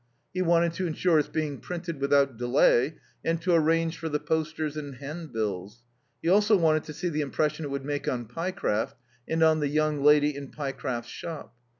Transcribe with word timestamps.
He 0.33 0.41
wanted 0.41 0.73
to 0.73 0.87
insure 0.87 1.19
its 1.19 1.27
being 1.27 1.59
printed 1.59 1.99
without 2.01 2.35
delay, 2.35 2.95
and 3.23 3.39
to 3.43 3.53
arrange 3.53 3.99
for 3.99 4.09
the 4.09 4.19
posters 4.19 4.75
and 4.75 4.95
handbills; 4.95 5.83
he 6.23 6.27
also 6.27 6.57
wanted 6.57 6.85
to 6.85 6.93
see 6.93 7.09
the 7.09 7.21
impression 7.21 7.65
it 7.65 7.69
would 7.69 7.85
make 7.85 8.07
on 8.07 8.25
Pyecraft 8.25 8.95
and 9.29 9.43
on 9.43 9.59
the 9.59 9.67
young 9.67 10.01
lady 10.03 10.35
in 10.35 10.47
Pyecraft's 10.49 11.07
shop. 11.07 11.53